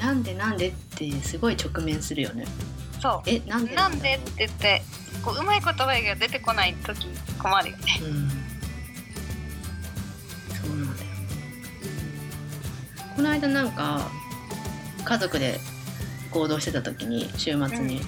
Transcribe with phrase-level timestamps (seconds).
[0.00, 2.46] なんでなんでってすごい直面するよね。
[3.00, 3.28] そう。
[3.28, 4.82] えなんでなんでって言って
[5.24, 8.00] こううまい言葉が出てこない時困るよね。
[8.02, 8.28] うん。
[10.54, 11.10] そうなんだよ。
[13.16, 14.08] この間なんか
[15.04, 15.58] 家族で
[16.30, 18.02] 行動してた時に週末に、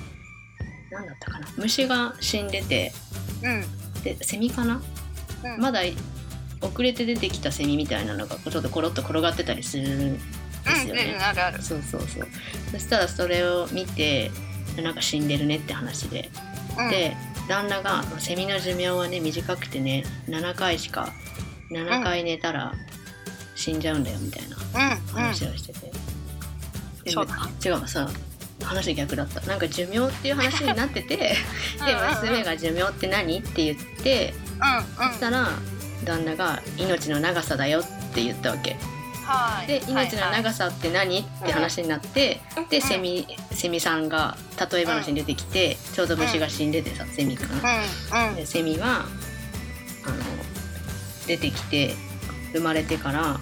[0.91, 1.49] 何だったかな？
[1.57, 2.93] 虫が死んでて
[3.43, 3.65] うん。
[4.03, 4.83] でセミかな、
[5.45, 5.61] うん。
[5.61, 5.81] まだ
[6.61, 10.21] 遅れて出てきたセミみたいなのがちょっとコロッと転がってたりするんで
[10.75, 11.19] すようん、うん、ね。
[11.21, 11.63] あるある。
[11.63, 12.27] そうそうそう。
[12.73, 14.31] そしたらそれを見て
[14.83, 16.31] なんか死んでるねって話で、
[16.79, 16.91] うん。
[16.91, 17.17] で
[17.49, 21.13] 旦那が「セミの寿命はね短くてね7回しか
[21.71, 22.75] 7回寝たら
[23.55, 25.23] 死んじゃうんだよ」みたいなうんうん。
[25.23, 25.93] 話をしてて、
[27.05, 27.49] でそうだ。
[27.65, 28.09] 違うさ
[28.65, 29.41] 話逆だった。
[29.43, 31.37] なんか寿命っていう話になっててで
[31.81, 32.15] うんうんうん。
[32.23, 34.35] 娘が「寿命って何?」って言って
[34.99, 35.13] うんうん。
[35.13, 35.49] そしたら
[36.05, 38.77] 旦那が「命の長さだよ」って言ったわけ。
[39.25, 39.67] はい。
[39.67, 41.19] で命の長さって何？
[41.19, 44.37] って話になってでセミセミさんが
[44.71, 47.81] 例え話に出てきてちょうど虫が死んでてさセミかな。
[48.23, 48.37] うんうん。
[48.37, 49.07] でセミは
[50.05, 50.17] あの
[51.27, 51.95] 出てきて
[52.53, 53.41] 生まれてから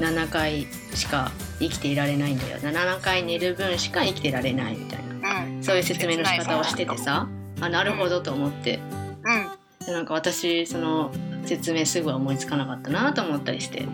[0.00, 2.58] 7回しか生きていられないんだよ。
[2.58, 5.44] 7回寝る分しか生きてられないみたいな。
[5.44, 5.62] うん。
[5.62, 7.28] そういう説明の仕方をしててさ
[7.60, 8.80] あなるほどと思って。
[9.22, 9.86] うん。
[9.86, 11.12] でなんか私その
[11.46, 13.86] 説明すぐは思いつかなかったなと思ったりして、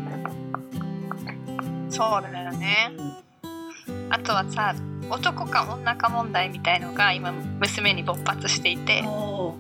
[1.90, 2.92] そうだよね。
[2.96, 4.12] うん。
[4.12, 4.74] あとはさ
[5.10, 9.02] 男か女か問題みたいのが今娘に勃発していて。
[9.06, 9.54] お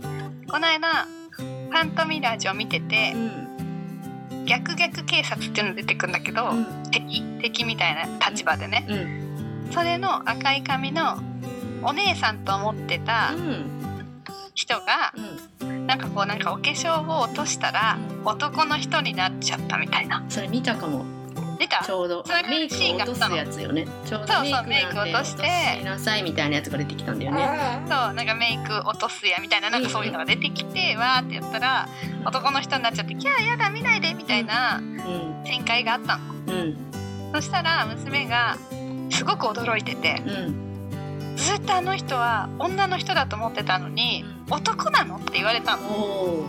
[0.50, 4.46] この間ファントミラージュを見ててうん。
[4.46, 6.66] 逆逆警察っていうの出てくるんだけど、うん。
[6.90, 8.86] 敵敵みたいな立場でね。
[8.88, 8.94] う
[9.68, 9.72] ん。
[9.72, 11.18] それの赤い髪の
[11.82, 13.34] お姉さんと思ってた
[14.54, 15.20] 人がう
[15.59, 15.59] ん
[15.90, 20.24] なんかこうなんかお化粧を落としたら男の人になっちゃったみたいな。
[20.28, 21.04] それ見たかも。
[21.58, 21.82] 出た？
[21.84, 22.24] ちょうど。
[22.48, 23.88] メイクを落とすやつよね。
[24.06, 25.42] ちょうどメイク落として。
[25.80, 27.44] しなさいみたいなやつが出てきたんだよね。
[27.88, 31.88] そうなんかメイク落とすやみたいななんかそういうのが出てきてわーってやったら
[32.24, 35.42] 男の人になっちゃって「キャーやだ見ないで」みたいなうん。
[35.44, 36.22] 展開があったの。
[36.46, 36.76] うん。
[37.34, 38.56] そしたら娘が
[39.10, 40.69] すごく驚いててうん
[41.40, 46.44] ずっとあの人は女の人だと思ってたのに男なのって言われたの。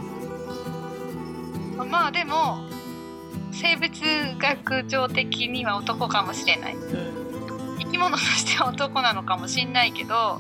[1.90, 2.60] まあでも
[3.52, 3.92] 生物
[4.38, 6.76] 学上的には男かもしれない。
[6.76, 7.78] うん。
[7.80, 10.40] 生き物としては男なのかもしれないけど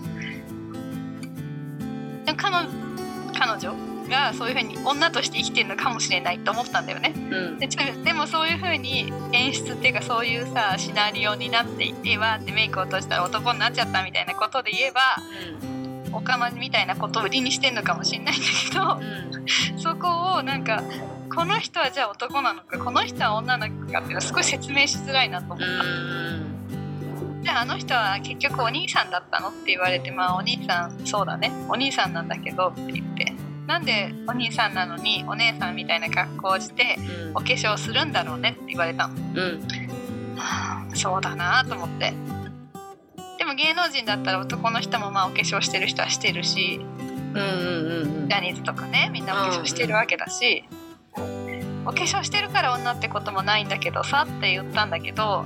[2.37, 2.90] 彼女
[3.31, 3.75] 彼女
[4.09, 7.13] がそういう風に女として生きてるのかもしれないと思ったんだよね。
[7.15, 7.59] うん。
[7.59, 15.01] ででもそういう風に演出っていうかそういうさシナリオになっていてわーってメイク落としたら男になっちゃったみたいなことで言えば
[16.13, 19.47] オカマみたいなことを売りにしてんのかもしれないんだけどうん。
[19.79, 20.83] そこをなんか
[21.33, 26.40] この人はじゃあ男なのかこの人は女なのかっていうのはすごい説明しづらいなと思った。
[27.41, 29.49] うんじゃああの人は結局お兄さんだったの？
[29.49, 31.51] って言われてまあお兄さんそうだね。
[31.67, 33.33] お兄さんなんだけどって言って
[33.65, 36.97] なんでお兄さんなのにお姉さんみたいな格好をして
[37.33, 38.51] お化粧するんだろうね？
[38.51, 39.15] って言われたの。
[39.15, 39.61] うん。
[40.37, 42.13] は あそうだなと思って。
[43.39, 46.79] でも芸能人だったら男の人もまあお化粧してる人はしてるし
[47.33, 50.63] うんうんうんジャニーズとかねみんなお化粧してるわけだし、
[51.85, 55.43] お化粧してるから女ってこともないんだけどさって言ったんだけど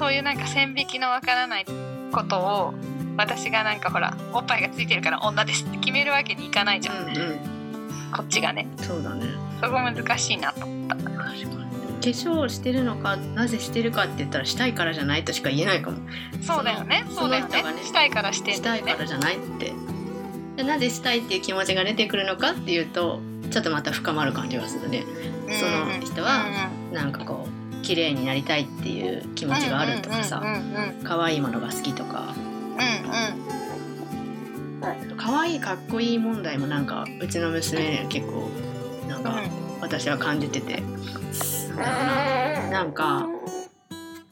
[0.00, 1.66] そういうなんか線引きのわからない
[2.10, 2.74] ことを
[3.18, 7.38] 私がなんかほらおっぱいがついてるから女ですって決めるわけにいかないじゃん、うんうん。
[8.10, 8.66] こっちがね。
[8.78, 9.26] そうだね。
[9.60, 10.96] そこ難しいなと思った。
[10.96, 11.50] 確かに化
[12.00, 15.98] 粧してるのかなぜしてるかって言ったらしたいからじゃないとしか言えないかも。
[16.40, 17.04] そうだよね。
[17.10, 17.62] そうだよね。
[17.62, 19.74] ねしたいからしてんしたいからじゃないって。
[20.56, 25.04] でなぜしたいっていう気持ちが出てくるのかっていうとちょっとまた深まる感じがするね。
[25.60, 27.39] その人はなんかこう
[27.90, 32.34] 綺麗になりたいっていう気持ちがあるとかさうんうんうんうん可愛いものが好きとか。
[32.36, 32.40] うん
[35.16, 38.48] 可愛いかっこいい問題もなんかうちの娘には結構
[39.08, 39.42] なんか
[39.80, 40.80] 私は感じてて。
[42.70, 43.26] なんか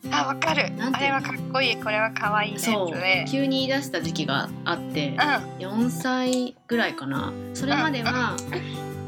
[0.04, 0.72] うんあわかる。
[0.81, 1.76] あれはかっこいい。
[1.76, 2.90] これは可愛いねそう。
[2.94, 5.16] で急に言い出した時期があってうん。
[5.66, 7.32] 4歳ぐらいかな。
[7.54, 8.37] それまでは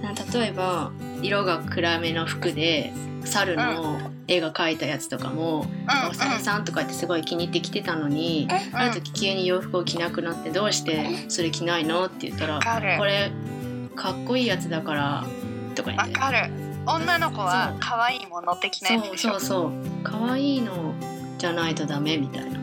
[0.02, 0.90] な例えば
[1.22, 2.92] 色が暗めの服で
[3.24, 5.66] 猿の絵が描いたやつとかも
[6.10, 12.60] 「お猿さん」とかってすごい気に入って着てたのにある時急に洋服を着なくなって「どうしてそれ着ないの?」って言ったら
[12.98, 13.30] これ
[13.96, 15.24] かっこいいやつだから
[15.74, 16.18] とか言って。
[16.18, 16.50] わかる。
[16.86, 19.30] 女の子は可愛いもの的なやつそうでしょ？
[19.32, 19.72] そうそう
[20.02, 20.94] 可愛いの
[21.36, 22.58] じゃないとダメみたいな。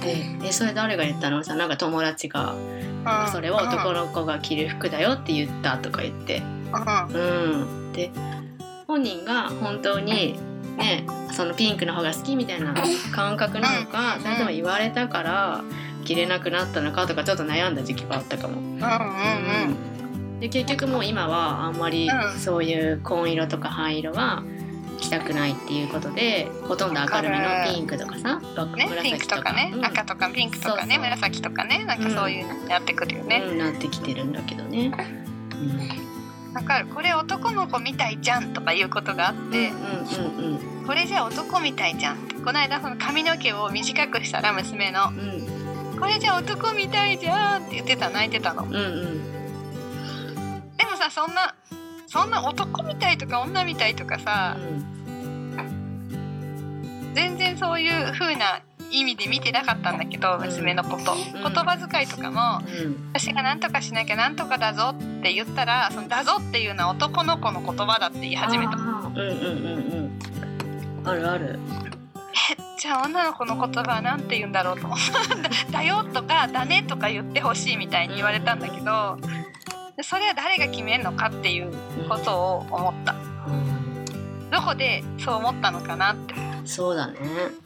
[0.00, 2.54] で「えそれ誰が言ったの?」さなんか友達が
[3.30, 6.42] 「それは男の子が着る服だよ」って言ったとか言って
[6.72, 8.10] うん、で
[8.86, 10.38] 本人が本当に
[10.76, 12.74] ねそのピンクの方が好きみたいな
[13.12, 14.22] 感覚なのかうん。
[14.22, 15.64] それとも言われたから
[16.04, 18.60] 着れなくなったのかとかちょっと悩んだ時期があったかも。
[18.60, 18.78] うんうんうん。
[18.78, 20.40] うん。
[20.40, 22.38] で結局もう今はあんまりうん。
[22.38, 24.44] そういう紺色とか灰色は
[24.98, 28.40] 着たくないっていうことでほとんど明るめのピンクとかさ
[28.74, 29.84] ね、ピンクとかね、うん。
[29.84, 30.98] 赤とかピンクとかねそうそう。
[31.00, 33.42] 紫とかねなんかそういうのになってくるよね。
[33.46, 34.92] うんなってきてるんだけどね。
[36.56, 36.86] わ、かる。
[36.86, 39.72] これ男の子みたいじゃんとかいうことがあって、う
[40.22, 45.18] んうんうんこれじゃ男みたいじゃんこの間その髪の毛を短くしたら娘のうん。
[45.18, 50.76] うん「これじゃ男みたいじゃん」って言ってた泣いてたのうんうん。
[50.76, 51.56] でもさそんな
[52.06, 54.56] そんな男みたいとか女みたいとかさ
[57.14, 58.60] 全然そういう風な
[58.90, 61.16] 意味で見てなかったんだけど娘のこと、ん。
[61.32, 63.10] 言葉遣いとかもうん。
[63.12, 68.72] 私が何とかしなきゃ何とかだぞって言ったらそのだぞっていうのは男の子の言葉だって言い始めた。
[68.72, 69.08] あー。
[69.08, 70.20] うんうんうん
[71.02, 71.08] うん。
[71.08, 71.58] あるある。
[72.50, 75.72] えじゃあ女の子の言葉は何て言うんだろうと思った。
[75.72, 79.18] だよとかだねとか言ってほしいみたいに言われたんだけど
[79.96, 81.72] でそれは誰が決めるのかっていう
[82.08, 83.14] ことを思った。
[84.50, 86.34] どこでそう思ったのかなって。
[86.64, 87.14] そうだね。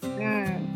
[0.03, 0.70] うん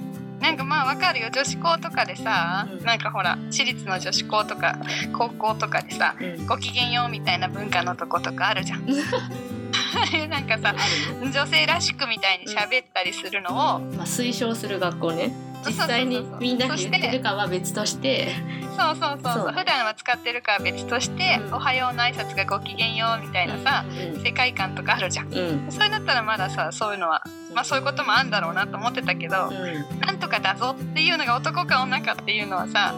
[0.45, 2.85] なんかまあわかるよ女子校とかでさ、うん。
[2.85, 4.79] なんかほら私立の女子校とか
[5.17, 6.47] 高校とかでさうん。
[6.47, 8.85] ごきげんようみたいな文化のとことかあるじゃん。
[10.29, 10.75] なんかさ
[11.23, 15.33] 女性らしくみたいに喋ったりするのを、まあ推奨する学校ね。
[15.67, 18.29] 実際にみんなに言ってるかは別として。
[18.77, 19.53] そうそうそうそう。
[19.53, 21.55] 普段は使ってるかは別として「うん。
[21.55, 23.85] おはよう」の挨拶が「ごきげんよう」みたいなさ、
[24.23, 25.33] 世界観とかあるじゃん。
[25.33, 25.65] うん。
[25.65, 25.73] うん。
[25.73, 27.23] それだったらまださそういうのは
[27.55, 30.01] まあそういうこともあんだろうなと思ってたけど、うん。
[30.01, 32.95] なんとかだぞっていうのが男か女かっていうのはさ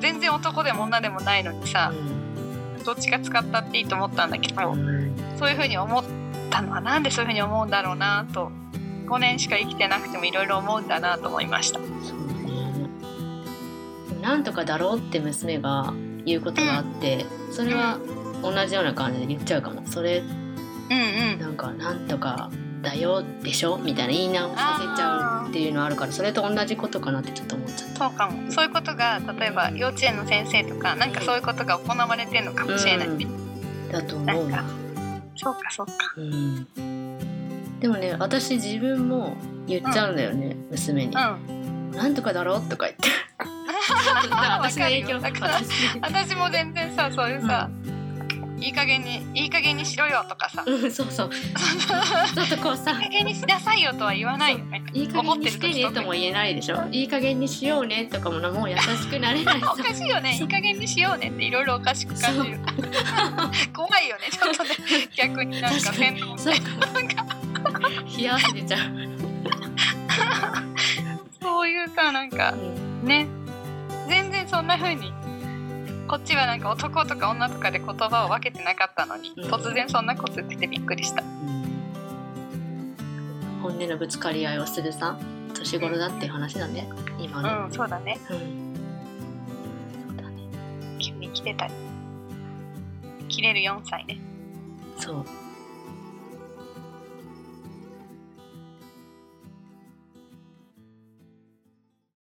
[0.00, 1.92] 全然男でも女でもないのにさ
[2.84, 5.14] どっちが使ったっていいと思ったんだけど、うん。
[5.38, 6.04] そういうふうに思っ
[6.50, 8.50] たのはなんでそういうふうに思うんだろうなと
[9.06, 11.78] 5年しか生きてなくてもいろいろ思うんだなと思いました。
[11.78, 11.88] そう
[12.44, 12.88] ね。
[14.22, 15.92] なんとかだろうって娘が
[16.24, 17.98] 言うことがあってそれは
[18.42, 19.82] 同じような感じで言っちゃうかも。
[19.86, 20.22] それ
[20.92, 21.40] うんうん。
[21.40, 22.50] なんかなんとか
[22.82, 28.08] だよでしょみたいな言い直させちゃうっていうのあるからそれと同じことかなってちょっと思っちゃった。
[28.08, 28.50] そうかも。
[28.50, 33.88] そういうことが例えば幼稚園の先生とかなんかそういうことが行われてるのかもしれない、うん。
[33.90, 34.64] だと思うな。
[35.36, 35.92] そうかそうか。
[36.16, 36.66] うん。
[37.80, 39.36] でもね私自分も
[39.66, 41.90] 言っちゃうんだよね、娘に、うん。
[41.92, 43.08] なんとかだろうとか言って。
[44.60, 45.40] 私の影響私
[46.00, 47.68] 私も全然さそういうさ、
[48.62, 50.62] いい加減にいい加減にしろよとかさ。
[50.64, 51.30] うんそうそう。
[52.34, 52.92] ちょっとこうさ。
[52.92, 56.86] いい加減にしなさいよとは言わないよねいい加減にしてねとも言えないでしょ。
[56.92, 59.56] いい加減にしようねとかもなもう優しくなれない。
[59.58, 60.38] おかしいよね。
[60.40, 62.60] いい加減にしようねっていろいろおかしく感じる。
[63.74, 64.22] 怖いよね。
[64.30, 64.70] ちょっとね。
[65.16, 66.54] 逆になんか確かに洗脳そう。
[66.54, 66.60] か
[68.16, 68.80] 冷や汗出ちゃう、
[71.40, 72.54] そういうさなんか
[73.02, 73.26] ね。
[74.08, 75.12] 全然そんな風に
[76.12, 79.50] こっちはなんか男とか女とかで言葉を分けてなかったのに、うん。
[79.50, 81.22] 突然そんなこと言っててびっくりした。
[83.62, 85.18] 本音のぶつかり合いをするさ
[85.54, 86.86] 年頃だっていう話だね
[87.18, 88.20] 今ね、うんそうだね。
[88.28, 88.36] うん。
[90.06, 90.42] そうだね。
[90.98, 91.66] 急に切れた。
[91.66, 91.72] り
[93.30, 94.18] 切れる4歳ね。
[94.98, 95.24] そう